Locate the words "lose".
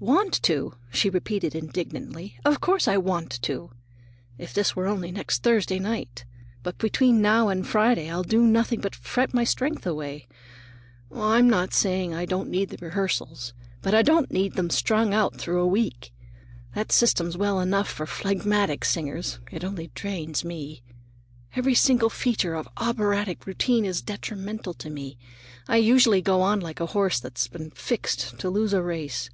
28.48-28.72